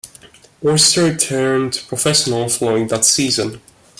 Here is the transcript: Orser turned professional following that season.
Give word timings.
Orser 0.63 1.15
turned 1.15 1.83
professional 1.87 2.49
following 2.49 2.87
that 2.87 3.05
season. 3.05 3.61